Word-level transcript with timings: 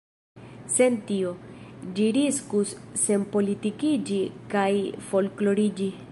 Sen 0.75 0.95
tio, 1.09 1.33
ĝi 1.99 2.07
riskus 2.15 2.73
senpolitikiĝi 3.01 4.17
kaj 4.55 4.71
folkloriĝi. 5.11 5.91